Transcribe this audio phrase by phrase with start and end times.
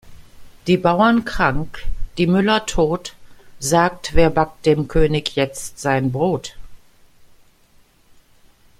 [0.65, 1.83] Die Bauern krank,
[2.17, 3.13] die Müller tot,
[3.59, 6.57] sagt wer backt dem König jetzt sein Brot?